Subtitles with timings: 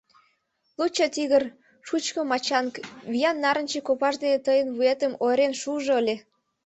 [0.77, 1.43] —Лучо тигр—
[1.87, 2.73] шучко мачанг—
[3.11, 6.15] виян нарынче копаж дене тыйын вуетым ойырен шуыжо ыле?..